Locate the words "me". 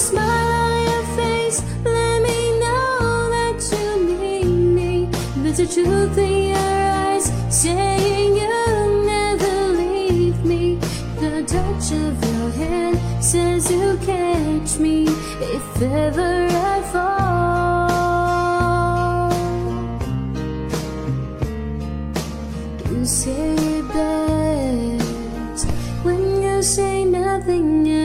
2.22-2.58, 4.78-4.92, 10.44-10.78, 14.78-15.06